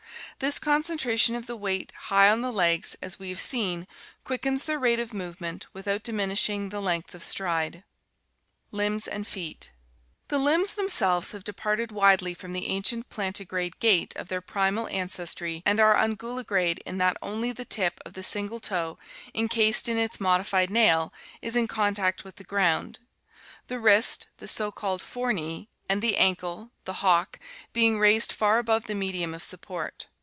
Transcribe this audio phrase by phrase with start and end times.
[0.39, 3.85] This concentration of the weight high on the legs, as we have seen,
[4.23, 7.83] quickens their rate of movement without diminishing the length of stride.
[8.71, 9.69] Limbs and Feet.—
[10.29, 15.61] The limbs themselves have departed widely from the ancient plantigrade gait of their primal ancestry
[15.63, 18.97] and are unguligrade in that only the tip of the single toe,
[19.35, 21.13] encased in its modified nail,
[21.43, 22.97] is in contact with the ground;
[23.67, 27.37] the wrist, the so called fore knee, and the ankle, the hock,
[27.73, 30.07] being raised far above the medium of support.